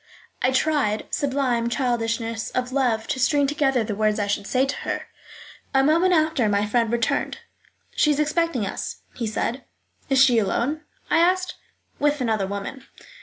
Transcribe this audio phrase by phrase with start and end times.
[0.41, 4.75] I tried (sublime childishness of love!) to string together the words I should say to
[4.77, 5.03] her.
[5.75, 7.37] A moment after my friend returned.
[7.95, 9.63] "She is expecting us," he said.
[10.09, 11.53] "Is she alone?" I asked.
[11.99, 12.87] "With another woman."